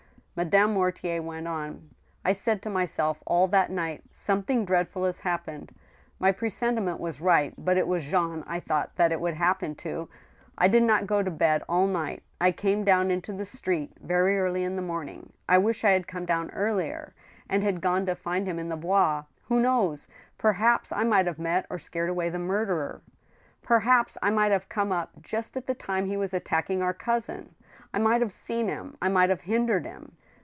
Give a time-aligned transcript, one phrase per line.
[0.33, 1.91] Madame Mortier went on:"
[2.25, 5.69] I said to myself all that night,' Something dreadful has hap pened!
[5.95, 10.09] * My presentiment was right, but it was Jean I thought that it would happen to....
[10.57, 12.23] I did not go to bed all night....
[12.39, 12.97] I came rim TWO WIVES.
[12.97, 15.31] 137 down into the street very early in the morning....
[15.47, 17.13] I wish I had come down earlier,
[17.47, 19.25] and had gone to find him in the Bois.
[19.47, 20.07] Who knows?
[20.39, 23.01] Perhaps I might have met or scared away the murderer!...
[23.61, 26.93] Perhaps I might have come up just at the time he was attack ing our
[26.95, 27.53] cousin....
[27.93, 28.97] I might have seen him,...
[28.99, 30.13] I might have hin« dered him.